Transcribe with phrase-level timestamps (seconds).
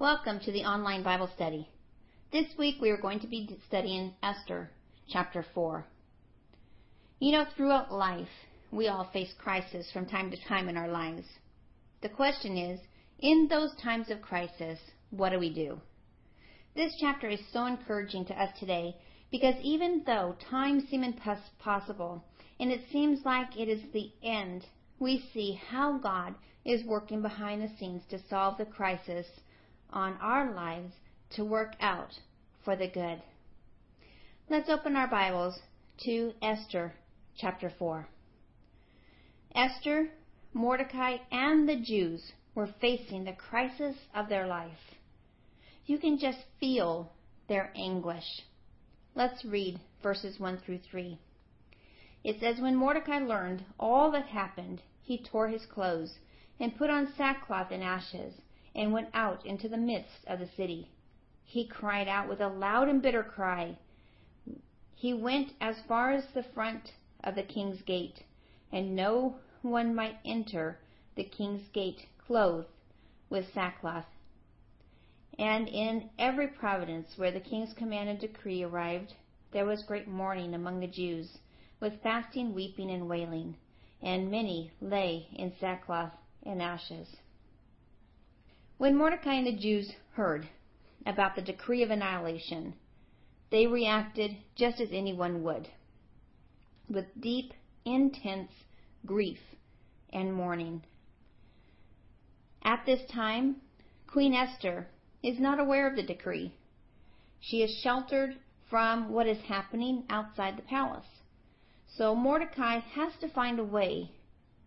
[0.00, 1.68] Welcome to the online Bible study.
[2.30, 4.70] This week we are going to be studying Esther,
[5.08, 5.84] chapter 4.
[7.18, 8.28] You know, throughout life,
[8.70, 11.26] we all face crisis from time to time in our lives.
[12.00, 12.78] The question is,
[13.18, 14.78] in those times of crisis,
[15.10, 15.80] what do we do?
[16.76, 18.94] This chapter is so encouraging to us today
[19.32, 22.22] because even though times seem impossible
[22.60, 24.64] and it seems like it is the end,
[25.00, 29.26] we see how God is working behind the scenes to solve the crisis
[29.90, 30.92] on our lives
[31.30, 32.12] to work out
[32.64, 33.22] for the good.
[34.50, 35.58] Let's open our Bibles
[36.04, 36.92] to Esther
[37.38, 38.06] chapter 4.
[39.54, 40.08] Esther,
[40.52, 44.96] Mordecai, and the Jews were facing the crisis of their life.
[45.86, 47.12] You can just feel
[47.48, 48.42] their anguish.
[49.14, 51.18] Let's read verses 1 through 3.
[52.24, 56.18] It says, When Mordecai learned all that happened, he tore his clothes
[56.60, 58.34] and put on sackcloth and ashes
[58.78, 60.88] and went out into the midst of the city.
[61.42, 63.76] He cried out with a loud and bitter cry.
[64.94, 66.92] He went as far as the front
[67.24, 68.22] of the king's gate,
[68.70, 70.78] and no one might enter
[71.16, 72.68] the king's gate clothed
[73.28, 74.06] with sackcloth.
[75.40, 79.12] And in every province where the king's command and decree arrived,
[79.50, 81.38] there was great mourning among the Jews,
[81.80, 83.56] with fasting, weeping, and wailing,
[84.00, 86.12] and many lay in sackcloth
[86.44, 87.08] and ashes.
[88.78, 90.48] When Mordecai and the Jews heard
[91.04, 92.74] about the decree of annihilation,
[93.50, 95.68] they reacted just as anyone would,
[96.88, 97.52] with deep,
[97.84, 98.52] intense
[99.04, 99.40] grief
[100.10, 100.84] and mourning.
[102.62, 103.56] At this time,
[104.06, 104.86] Queen Esther
[105.24, 106.52] is not aware of the decree.
[107.40, 108.36] She is sheltered
[108.70, 111.22] from what is happening outside the palace.
[111.88, 114.12] So Mordecai has to find a way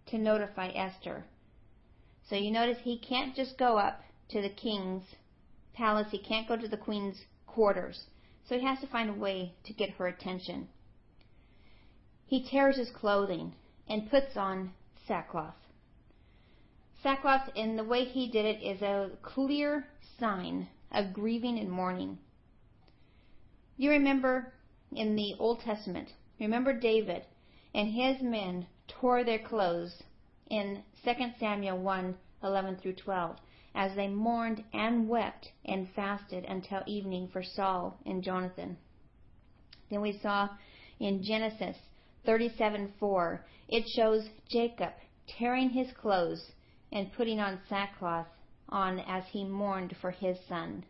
[0.08, 1.24] to notify Esther
[2.32, 5.04] so you notice he can't just go up to the king's
[5.74, 6.08] palace.
[6.12, 8.06] He can't go to the queen's quarters.
[8.48, 10.70] So he has to find a way to get her attention.
[12.26, 13.52] He tears his clothing
[13.90, 14.72] and puts on
[15.06, 15.58] sackcloth.
[17.04, 22.18] Sackcloth, in the way he did it, is a clear sign of grieving and mourning.
[23.76, 24.54] You remember
[24.94, 27.26] in the Old Testament, remember David
[27.76, 30.02] and his men tore their clothes
[30.52, 33.38] in 2 Samuel 1 11 through 12,
[33.74, 38.78] as they mourned and wept and fasted until evening for Saul and Jonathan.
[39.90, 40.50] Then we saw
[41.00, 41.78] in Genesis
[42.26, 44.92] 37 4, it shows Jacob
[45.40, 46.52] tearing his clothes
[46.92, 48.28] and putting on sackcloth
[48.68, 50.84] on as he mourned for his son.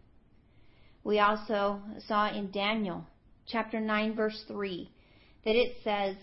[1.04, 3.06] We also saw in Daniel
[3.48, 4.90] chapter 9 verse 3
[5.46, 6.16] that it says,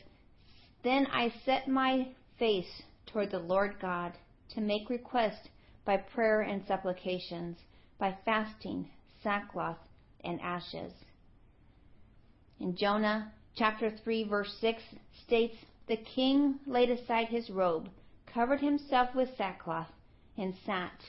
[0.82, 4.12] Then I set my face toward the Lord God
[4.54, 5.48] to make request
[5.84, 7.56] by prayer and supplications,
[7.98, 8.88] by fasting,
[9.22, 9.78] sackcloth,
[10.22, 10.92] and ashes.
[12.60, 14.82] In Jonah chapter 3 verse 6
[15.24, 17.88] states, The king laid aside his robe,
[18.26, 19.90] covered himself with sackcloth,
[20.36, 21.00] and sat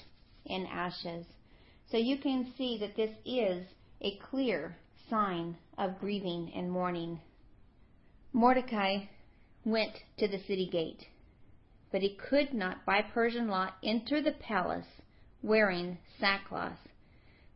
[0.45, 1.25] in ashes.
[1.91, 3.66] So you can see that this is
[4.01, 4.77] a clear
[5.09, 7.19] sign of grieving and mourning.
[8.31, 9.05] Mordecai
[9.66, 11.07] went to the city gate
[11.91, 14.85] but he could not by Persian law enter the palace
[15.41, 16.88] wearing sackcloth.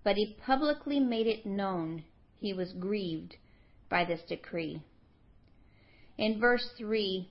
[0.03, 2.03] But he publicly made it known
[2.39, 3.38] he was grieved
[3.89, 4.81] by this decree.
[6.17, 7.29] In verse 3,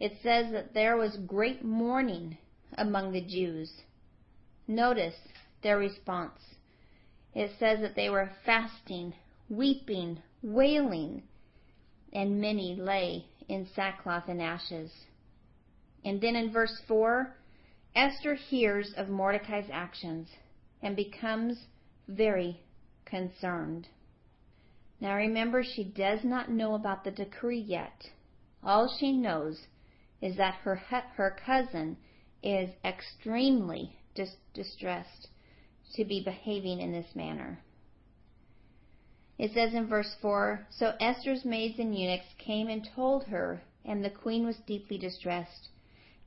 [0.00, 2.38] it says that there was great mourning
[2.76, 3.70] among the Jews.
[4.66, 5.16] Notice
[5.62, 6.40] their response.
[7.34, 9.14] It says that they were fasting,
[9.48, 11.22] weeping, wailing,
[12.12, 14.90] and many lay in sackcloth and ashes.
[16.04, 17.34] And then in verse 4,
[17.96, 20.28] Esther hears of Mordecai's actions
[20.82, 21.66] and becomes
[22.08, 22.60] very
[23.04, 23.88] concerned.
[25.00, 28.10] Now remember, she does not know about the decree yet.
[28.62, 29.66] All she knows
[30.20, 31.96] is that her, her cousin
[32.42, 35.28] is extremely dis- distressed
[35.94, 37.60] to be behaving in this manner.
[39.38, 44.04] It says in verse 4 So Esther's maids and eunuchs came and told her, and
[44.04, 45.68] the queen was deeply distressed.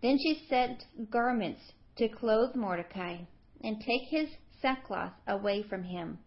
[0.02, 3.18] Then she sent garments to clothe Mordecai
[3.62, 4.30] and take his
[4.62, 6.20] sackcloth away from him,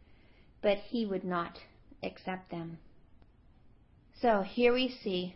[0.62, 1.58] but he would not
[2.02, 2.78] accept them.
[4.20, 5.34] So here we see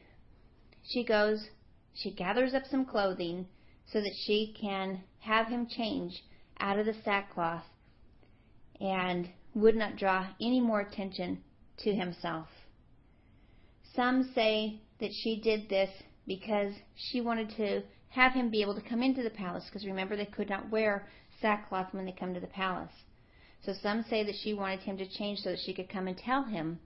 [0.82, 1.48] she goes,
[1.94, 3.46] she gathers up some clothing
[3.86, 6.22] so that she can have him change
[6.60, 7.64] out of the sackcloth
[8.80, 11.42] and would not draw any more attention
[11.78, 12.48] to himself.
[13.94, 15.90] Some say that she did this
[16.26, 17.82] because she wanted to
[18.14, 21.06] have him be able to come into the palace, because remember they could not wear
[21.40, 22.92] sackcloth when they come to the palace.
[23.64, 26.16] So some say that she wanted him to change so that she could come and
[26.16, 26.78] tell him,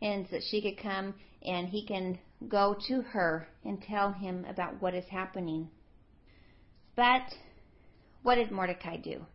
[0.00, 2.18] and that she could come and he can
[2.48, 5.68] go to her and tell him about what is happening.
[6.94, 7.34] But
[8.22, 9.26] what did Mordecai do?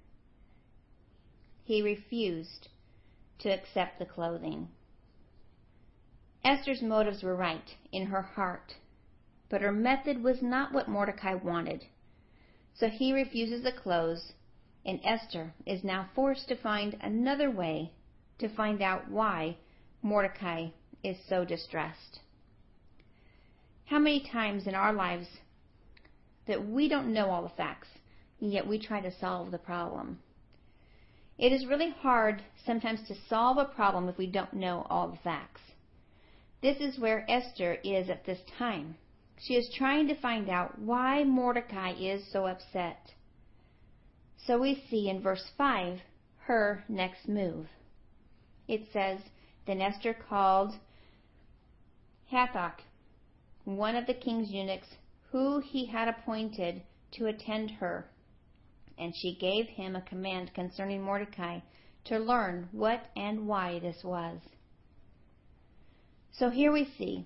[1.63, 2.69] He refused
[3.39, 4.69] to accept the clothing.
[6.43, 8.73] Esther's motives were right in her heart,
[9.51, 11.83] but her method was not what Mordecai wanted.
[12.73, 14.31] So he refuses the clothes,
[14.85, 17.91] and Esther is now forced to find another way
[18.39, 19.57] to find out why
[20.01, 20.69] Mordecai
[21.03, 22.21] is so distressed.
[23.87, 25.27] How many times in our lives
[26.47, 27.89] that we don't know all the facts,
[28.39, 30.19] and yet we try to solve the problem?
[31.37, 35.17] It is really hard sometimes to solve a problem if we don't know all the
[35.17, 35.59] facts.
[36.61, 38.95] This is where Esther is at this time.
[39.41, 43.11] She is trying to find out why Mordecai is so upset.
[44.45, 45.99] So we see in verse 5
[46.45, 47.67] her next move.
[48.67, 49.19] It says,
[49.65, 50.75] Then Esther called
[52.31, 52.81] Hathach,
[53.65, 54.87] one of the king's eunuchs,
[55.31, 56.83] who he had appointed
[57.13, 58.11] to attend her,
[58.99, 61.61] and she gave him a command concerning Mordecai
[62.05, 64.39] to learn what and why this was.
[66.31, 67.25] So here we see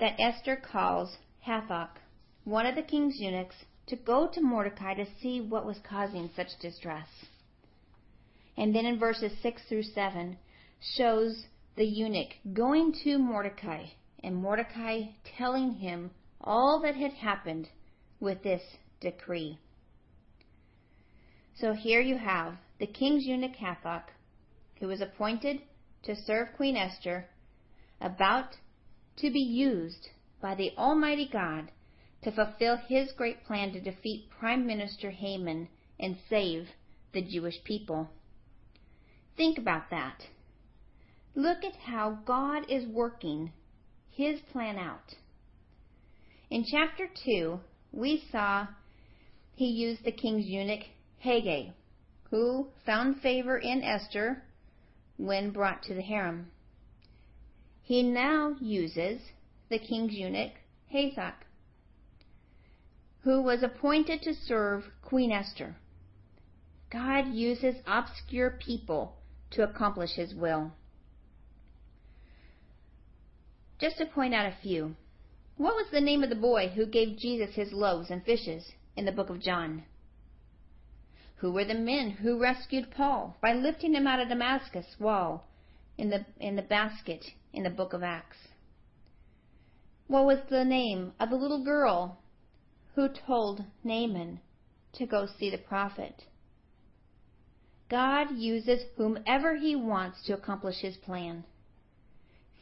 [0.00, 1.98] that Esther calls Hathach,
[2.44, 3.56] one of the king's eunuchs,
[3.86, 7.08] to go to Mordecai to see what was causing such distress.
[8.56, 10.38] And then in verses 6 through 7
[10.80, 11.46] shows
[11.76, 13.86] the eunuch going to Mordecai
[14.22, 15.06] and Mordecai
[15.36, 16.10] telling him
[16.40, 17.68] all that had happened
[18.20, 18.62] with this
[19.00, 19.58] decree.
[21.54, 24.04] So here you have the king's eunuch Hathach,
[24.78, 25.62] who was appointed
[26.04, 27.26] to serve Queen Esther,
[28.00, 28.56] about
[29.16, 30.08] to be used
[30.42, 31.70] by the Almighty God
[32.22, 35.68] to fulfill his great plan to defeat Prime Minister Haman
[35.98, 36.68] and save
[37.14, 38.10] the Jewish people.
[39.36, 40.26] Think about that.
[41.34, 43.52] Look at how God is working
[44.10, 45.14] his plan out.
[46.50, 47.58] In chapter 2,
[47.92, 48.66] we saw
[49.54, 50.84] he used the king's eunuch
[51.24, 51.72] Hegai,
[52.30, 54.42] who found favor in Esther
[55.16, 56.50] when brought to the harem.
[57.82, 59.20] He now uses
[59.72, 60.52] the king's eunuch
[60.92, 61.46] Hathach,
[63.22, 65.74] who was appointed to serve Queen Esther.
[66.90, 69.16] God uses obscure people
[69.52, 70.72] to accomplish his will.
[73.80, 74.94] Just to point out a few.
[75.56, 79.06] What was the name of the boy who gave Jesus his loaves and fishes in
[79.06, 79.84] the book of John?
[81.36, 85.48] Who were the men who rescued Paul by lifting him out of Damascus wall
[85.96, 88.51] in the in the basket in the book of Acts?
[90.12, 92.18] What was the name of the little girl
[92.94, 94.40] who told Naaman
[94.92, 96.26] to go see the prophet?
[97.88, 101.44] God uses whomever he wants to accomplish his plan.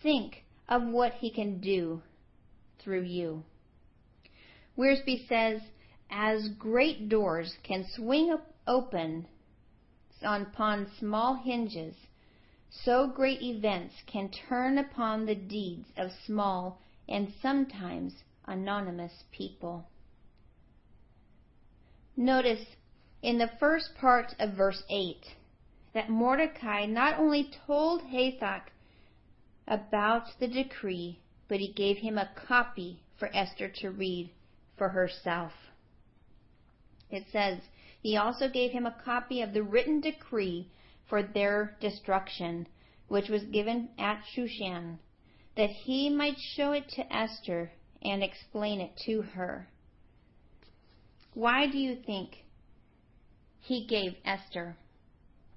[0.01, 2.03] Think of what he can do
[2.79, 3.43] through you.
[4.77, 5.61] Wiersbe says,
[6.09, 8.33] as great doors can swing
[8.69, 9.27] open
[10.23, 11.97] upon small hinges,
[12.71, 16.79] so great events can turn upon the deeds of small
[17.11, 18.15] and sometimes
[18.47, 19.85] anonymous people.
[22.17, 22.65] Notice
[23.23, 25.27] in the first part of verse 8
[25.93, 28.71] that Mordecai not only told Hathach
[29.67, 31.19] about the decree,
[31.49, 34.31] but he gave him a copy for Esther to read
[34.79, 35.53] for herself.
[37.11, 37.59] It says,
[38.01, 40.71] he also gave him a copy of the written decree
[41.09, 42.67] for their destruction,
[43.09, 44.99] which was given at Shushan,
[45.57, 47.71] that he might show it to Esther
[48.03, 49.69] and explain it to her.
[51.35, 52.45] Why do you think
[53.61, 54.77] he gave Esther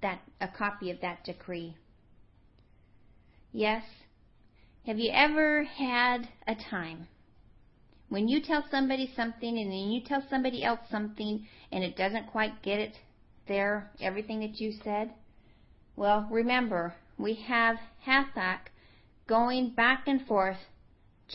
[0.02, 1.76] that a copy of that decree?
[3.52, 3.84] Yes.
[4.86, 7.08] Have you ever had a time
[8.08, 12.26] when you tell somebody something and then you tell somebody else something and it doesn't
[12.26, 12.94] quite get it
[13.48, 15.10] there, everything that you said?
[15.96, 18.68] Well, remember, we have Hathach
[19.26, 20.58] going back and forth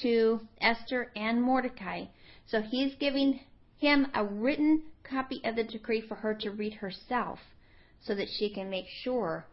[0.02, 2.06] to Esther and Mordecai.
[2.48, 3.40] So he's giving
[3.78, 7.40] him a written copy of the decree for her to read herself
[8.02, 9.46] so that she can make sure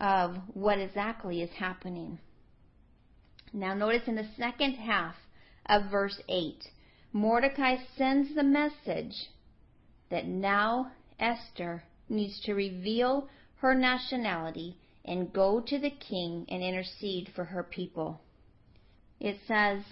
[0.00, 2.18] of what exactly is happening.
[3.52, 5.14] Now notice in the second half
[5.66, 6.68] of verse 8,
[7.12, 9.30] Mordecai sends the message
[10.10, 14.76] that now Esther needs to reveal her nationality
[15.06, 18.20] and go to the king and intercede for her people.
[19.20, 19.82] It says,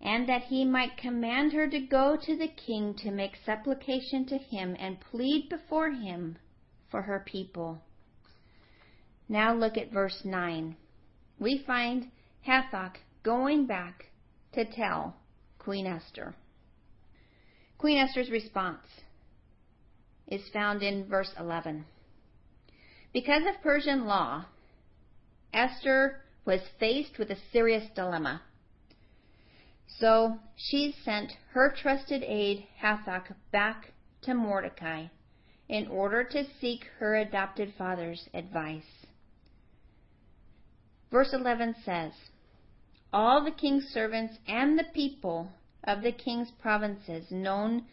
[0.00, 4.38] and that he might command her to go to the king to make supplication to
[4.38, 6.36] him and plead before him
[6.90, 7.82] for her people.
[9.28, 10.76] Now look at verse 9.
[11.38, 12.10] We find
[12.46, 14.06] Hathach going back
[14.52, 15.16] to tell
[15.58, 16.34] Queen Esther.
[17.76, 18.86] Queen Esther's response
[20.26, 21.84] is found in verse 11.
[23.12, 24.44] Because of Persian law,
[25.52, 28.42] Esther was faced with a serious dilemma.
[29.86, 35.06] So she sent her trusted aide Hathach back to Mordecai
[35.68, 39.06] in order to seek her adopted father's advice.
[41.10, 42.12] Verse 11 says,
[43.12, 45.50] All the king's servants and the people
[45.84, 47.86] of the king's provinces known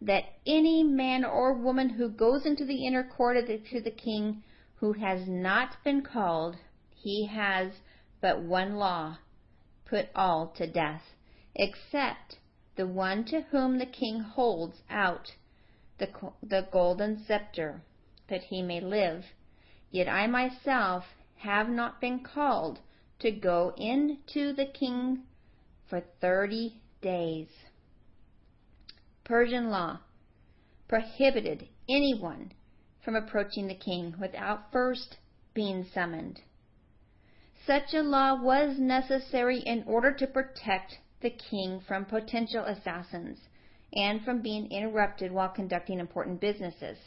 [0.00, 3.90] that any man or woman who goes into the inner court of the, to the
[3.90, 4.42] king
[4.82, 6.56] who has not been called,
[6.90, 7.70] he has
[8.20, 9.16] but one law
[9.84, 11.02] put all to death,
[11.54, 12.36] except
[12.74, 15.30] the one to whom the king holds out
[15.98, 16.08] the,
[16.42, 17.80] the golden scepter,
[18.28, 19.24] that he may live.
[19.92, 21.04] Yet I myself
[21.36, 22.80] have not been called
[23.20, 25.22] to go in to the king
[25.88, 27.46] for thirty days.
[29.22, 30.00] Persian law
[30.88, 32.50] prohibited anyone
[33.04, 35.16] from approaching the king without first
[35.54, 36.40] being summoned.
[37.66, 43.38] Such a law was necessary in order to protect the king from potential assassins
[43.92, 46.98] and from being interrupted while conducting important businesses.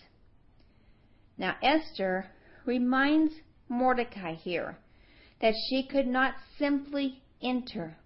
[1.38, 2.28] Now, Esther
[2.66, 3.34] reminds
[3.68, 4.78] Mordecai here
[5.42, 7.98] that she could not simply enter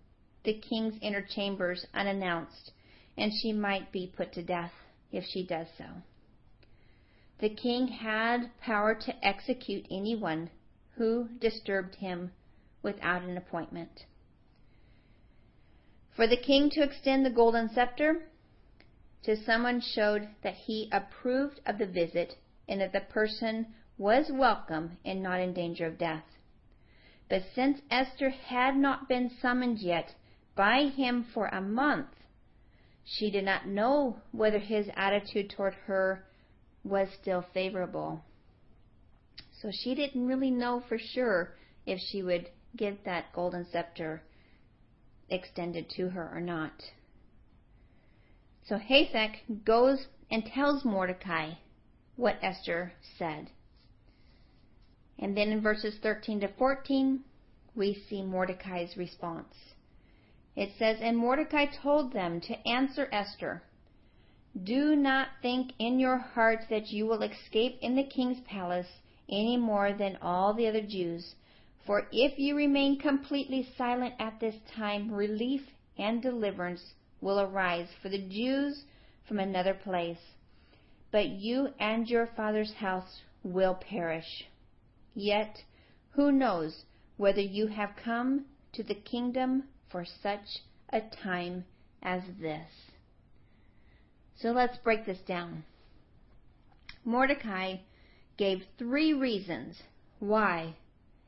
[0.43, 2.71] the king's inner chambers unannounced,
[3.17, 4.71] and she might be put to death
[5.11, 5.85] if she does so.
[7.39, 10.49] The king had power to execute anyone
[10.95, 12.33] who disturbed him
[12.81, 14.05] without an appointment.
[16.11, 18.27] For the king to extend the golden scepter
[19.23, 24.97] to someone showed that he approved of the visit and that the person was welcome
[25.05, 26.25] and not in danger of death.
[27.29, 30.13] But since Esther had not been summoned yet
[30.55, 32.17] by him for a month,
[33.05, 36.25] she did not know whether his attitude toward her
[36.83, 38.23] was still favorable.
[39.61, 41.55] So she didn't really know for sure
[41.85, 44.21] if she would get that golden scepter
[45.29, 46.71] extended to her or not.
[48.67, 51.53] So Hathach goes and tells Mordecai
[52.15, 53.49] what Esther said.
[55.17, 57.21] And then in verses 13 to 14,
[57.75, 59.53] we see Mordecai's response.
[60.55, 63.63] It says, And Mordecai told them to answer Esther,
[64.63, 68.87] Do not think in your hearts that you will escape in the king's palace
[69.29, 71.35] any more than all the other Jews.
[71.85, 75.61] For if you remain completely silent at this time, relief
[75.97, 78.85] and deliverance will arise for the Jews
[79.27, 80.33] from another place.
[81.11, 84.45] But you and your father's house will perish.
[85.13, 85.63] Yet,
[86.11, 86.85] who knows
[87.17, 91.65] whether you have come to the kingdom for such a time
[92.01, 92.88] as this?
[94.41, 95.65] So let's break this down.
[97.03, 97.77] Mordecai
[98.37, 99.83] gave three reasons
[100.19, 100.75] why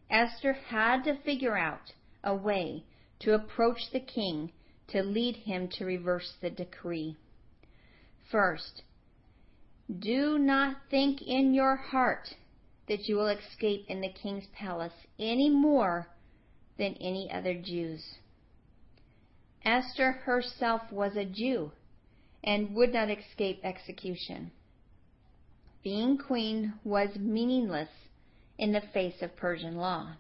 [0.10, 2.86] Esther had to figure out a way
[3.20, 4.54] to approach the king
[4.88, 7.18] to lead him to reverse the decree.
[8.30, 8.84] First,
[10.00, 12.36] do not think in your heart
[12.88, 16.08] that you will escape in the king's palace any more
[16.78, 18.20] than any other Jews.
[19.66, 21.74] Esther herself was a Jew
[22.44, 24.52] and would not escape execution.
[25.84, 27.90] Being queen was meaningless
[28.58, 30.14] in the face of Persian law,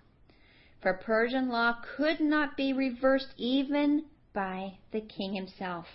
[0.81, 5.85] for Persian law could not be reversed even by the king himself.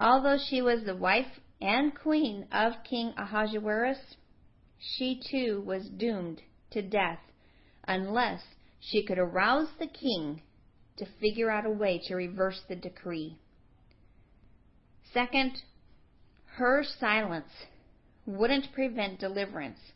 [0.00, 4.16] Although she was the wife and queen of King Ahasuerus,
[4.78, 7.20] she too was doomed to death
[7.86, 8.42] unless
[8.80, 10.42] she could arouse the king
[10.96, 13.38] to figure out a way to reverse the decree.
[15.12, 15.62] Second,
[16.56, 17.66] her silence
[18.26, 19.92] wouldn't prevent deliverance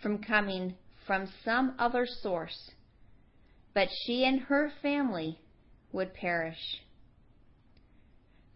[0.00, 0.74] from coming
[1.06, 2.70] from some other source,
[3.74, 5.38] but she and her family
[5.92, 6.82] would perish.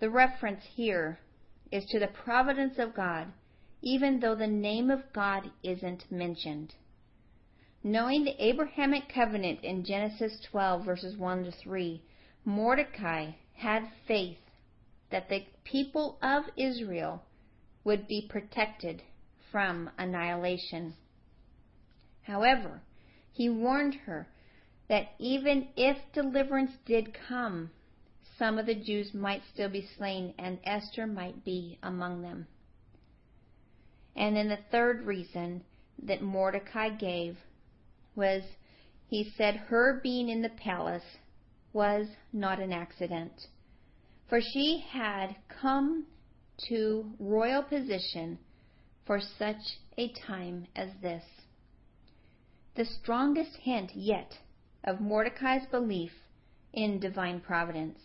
[0.00, 1.18] The reference here
[1.70, 3.32] is to the providence of God
[3.82, 6.74] even though the name of God isn't mentioned.
[7.84, 12.02] Knowing the Abrahamic covenant in Genesis 12, verses 1 to 3,
[12.44, 14.38] Mordecai had faith
[15.10, 17.22] that the people of Israel
[17.84, 19.02] would be protected
[19.50, 20.94] from annihilation.
[22.22, 22.82] However,
[23.32, 24.28] he warned her
[24.88, 27.70] that even if deliverance did come,
[28.38, 32.46] some of the Jews might still be slain, and Esther might be among them.
[34.14, 35.64] And then the third reason
[36.02, 37.38] that Mordecai gave
[38.14, 38.42] was
[39.08, 41.18] he said her being in the palace
[41.72, 43.48] was not an accident,
[44.28, 46.06] for she had come
[46.68, 48.38] to royal position
[49.06, 51.22] for such a time as this.
[52.74, 54.38] The strongest hint yet
[54.84, 56.12] of Mordecai's belief
[56.72, 57.98] in divine providence.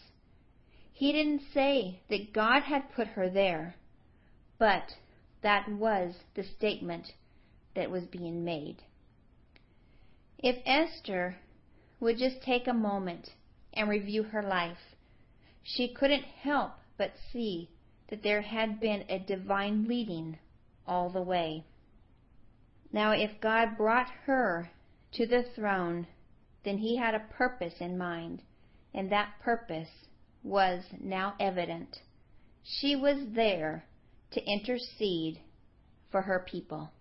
[0.93, 3.75] He didn't say that God had put her there,
[4.59, 4.95] but
[5.41, 7.13] that was the statement
[7.75, 8.83] that was being made.
[10.37, 11.37] If Esther
[11.99, 13.29] would just take a moment
[13.73, 14.90] and review her life,
[15.63, 17.69] she couldn't help but see
[18.09, 20.37] that there had been a divine leading
[20.85, 21.63] all the way.
[22.91, 24.69] Now, if God brought her
[25.13, 26.07] to the throne,
[26.63, 28.41] then he had a purpose in mind,
[28.93, 29.89] and that purpose
[30.43, 31.97] was now evident.
[32.63, 33.85] She was there
[34.31, 35.39] to intercede
[36.11, 36.91] for her people.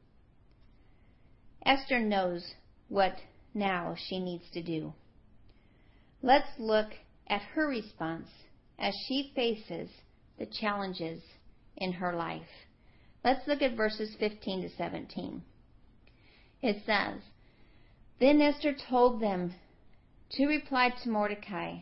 [1.64, 2.54] Esther knows
[2.88, 3.16] what
[3.52, 4.92] now she needs to do.
[6.22, 6.90] Let's look
[7.26, 8.28] at her response
[8.80, 9.90] as she faces
[10.38, 11.22] the challenges
[11.76, 12.66] in her life.
[13.22, 15.42] Let's look at verses 15 to 17.
[16.62, 17.20] It says,
[18.18, 19.54] Then Esther told them
[20.32, 21.80] to reply to Mordecai,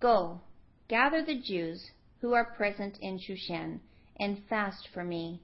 [0.00, 0.40] Go,
[0.88, 3.80] gather the Jews who are present in Shushan,
[4.18, 5.40] and fast for me.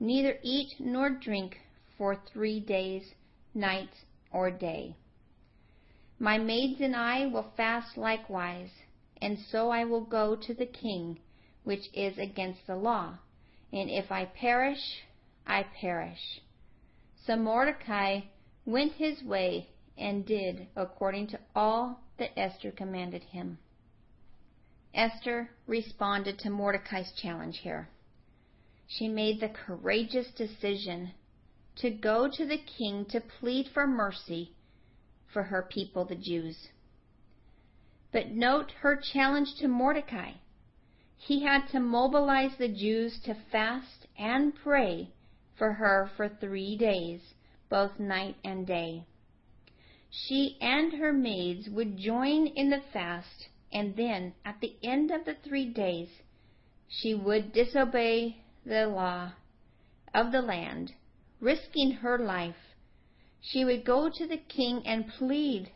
[0.00, 1.58] Neither eat nor drink
[1.98, 3.14] for three days,
[3.54, 3.90] night
[4.32, 4.96] or day.
[6.18, 8.70] My maids and I will fast likewise,
[9.24, 11.18] and so I will go to the king,
[11.62, 13.16] which is against the law.
[13.72, 15.02] And if I perish,
[15.46, 16.42] I perish.
[17.26, 18.20] So Mordecai
[18.66, 23.56] went his way and did according to all that Esther commanded him.
[24.92, 27.88] Esther responded to Mordecai's challenge here.
[28.86, 31.12] She made the courageous decision
[31.76, 34.52] to go to the king to plead for mercy
[35.32, 36.68] for her people, the Jews.
[38.14, 40.34] But note her challenge to Mordecai.
[41.16, 45.08] He had to mobilize the Jews to fast and pray
[45.56, 47.34] for her for three days,
[47.68, 49.02] both night and day.
[50.10, 55.24] She and her maids would join in the fast, and then, at the end of
[55.24, 56.22] the three days,
[56.86, 59.32] she would disobey the law
[60.14, 60.92] of the land,
[61.40, 62.76] risking her life.
[63.40, 65.72] She would go to the king and plead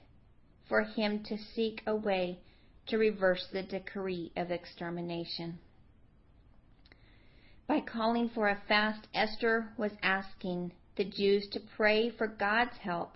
[0.68, 2.38] for him to seek a way
[2.86, 5.58] to reverse the decree of extermination.
[7.66, 13.12] By calling for a fast, Esther was asking the Jews to pray for God's help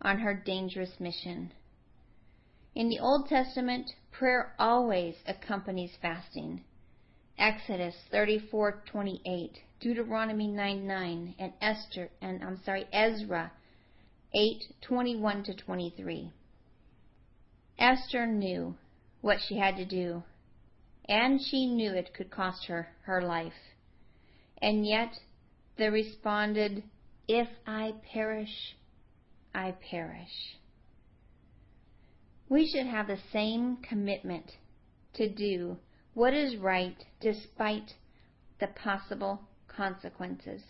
[0.00, 1.52] on her dangerous mission.
[2.74, 6.64] In the Old Testament, prayer always accompanies fasting.
[7.38, 13.52] Exodus 34:28, Deuteronomy 9:9, and Esther and I'm sorry, Ezra
[14.34, 16.32] 8:21 to 23.
[17.82, 18.76] Esther knew
[19.22, 20.22] what she had to do,
[21.08, 23.74] and she knew it could cost her her life.
[24.58, 25.18] And yet
[25.76, 26.84] they responded,
[27.26, 28.76] If I perish,
[29.52, 30.60] I perish.
[32.48, 34.52] We should have the same commitment
[35.14, 35.76] to do
[36.14, 37.94] what is right despite
[38.60, 40.62] the possible consequences.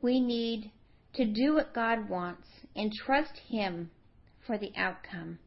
[0.00, 0.70] We need
[1.12, 3.90] to do what God wants and trust Him
[4.46, 5.40] for the outcome.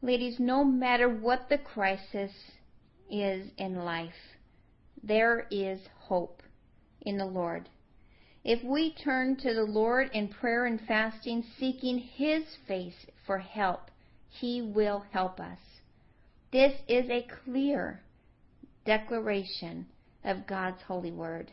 [0.00, 2.30] Ladies, no matter what the crisis
[3.10, 4.36] is in life,
[5.02, 6.40] there is hope
[7.00, 7.68] in the Lord.
[8.44, 13.90] If we turn to the Lord in prayer and fasting, seeking His face for help,
[14.28, 15.58] He will help us.
[16.52, 18.00] This is a clear
[18.84, 19.86] declaration
[20.22, 21.50] of God's holy word.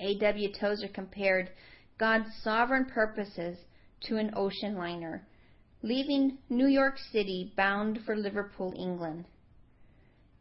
[0.00, 0.52] A.W.
[0.52, 1.50] Tozer compared
[1.98, 3.58] God's sovereign purposes
[4.00, 5.24] to an ocean liner
[5.82, 9.24] leaving New York City bound for Liverpool, England.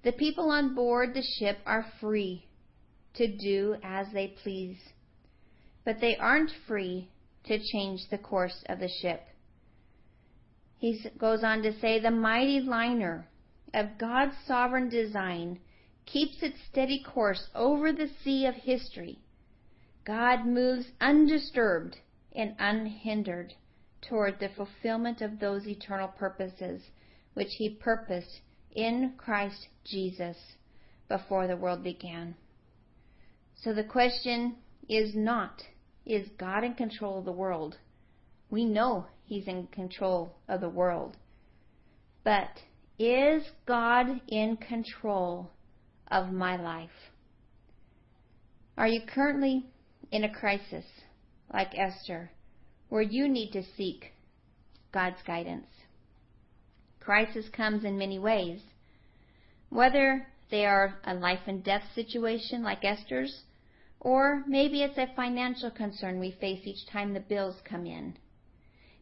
[0.04, 2.46] The people on board the ship are free
[3.16, 4.78] to do as they please,
[5.84, 7.10] but they aren't free
[7.46, 9.22] to change the course of the ship.
[10.78, 13.28] He goes on to say the mighty liner
[13.74, 15.60] of God's sovereign design
[16.06, 19.20] keeps its steady course over the sea of history.
[20.04, 21.98] God moves undisturbed
[22.36, 23.54] and unhindered
[24.02, 26.82] toward the fulfillment of those eternal purposes
[27.34, 30.38] which He purposed in Christ Jesus
[31.08, 32.36] before the world began.
[33.56, 34.56] So the question
[34.90, 35.62] is not,
[36.06, 37.78] is God in control of the world?
[38.50, 41.16] We know He's in control of the world.
[42.24, 42.50] But
[43.00, 45.52] is God in control
[46.10, 46.90] of my life?
[48.78, 49.66] Are you currently
[50.12, 50.86] in a crisis
[51.54, 52.32] like Esther?
[52.92, 54.12] Where you need to seek
[54.92, 55.68] God's guidance.
[57.00, 58.60] Crisis comes in many ways.
[59.70, 63.44] Whether they are a life and death situation like Esther's,
[64.02, 68.18] or maybe it's a financial concern we face each time the bills come in.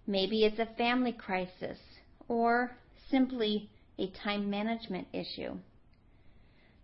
[0.06, 1.80] Maybe it's a family crisis,
[2.28, 2.78] or
[3.10, 5.58] simply a time management issue.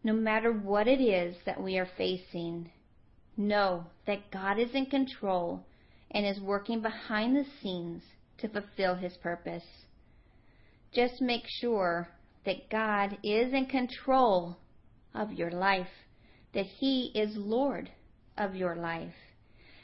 [0.04, 2.72] No matter what it is that we are facing,
[3.38, 5.64] know that God is in control
[6.16, 8.02] and is working behind the scenes
[8.38, 9.66] to fulfill his purpose.
[10.94, 12.08] Just make sure
[12.46, 14.58] that God is in control
[15.14, 15.90] of your life,
[16.54, 17.92] that he is Lord
[18.38, 19.14] of your life.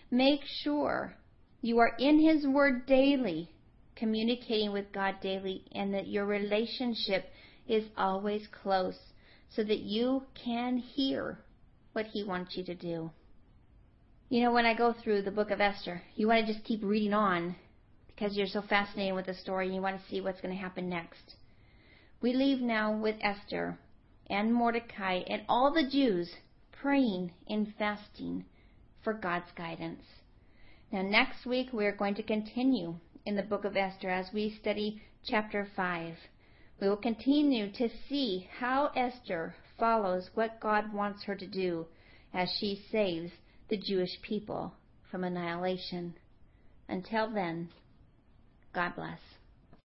[0.10, 1.13] Make sure
[1.62, 3.52] you are in his word daily,
[3.98, 7.26] communicating with God daily, and that your relationship
[7.67, 8.98] is always close
[9.50, 11.39] so that you can hear
[11.91, 13.12] what he wants you to do.
[14.32, 16.82] You know, when I go through the book of Esther, you want to just keep
[16.82, 17.54] reading on
[18.08, 20.62] because you're so fascinated with the story and you want to see what's going to
[20.62, 21.36] happen next.
[22.22, 23.78] We leave now with Esther
[24.28, 26.34] and Mordecai and all the Jews
[26.72, 28.46] praying and fasting
[29.04, 30.04] for God's guidance.
[30.94, 35.02] Now, next week we're going to continue in the book of Esther as we study
[35.26, 36.15] chapter 5.
[36.80, 41.86] We will continue to see how Esther follows what God wants her to do
[42.34, 43.34] as she saves
[43.72, 44.74] the Jewish people
[45.10, 46.14] from annihilation.
[46.90, 47.70] Until then,
[48.76, 49.20] God bless.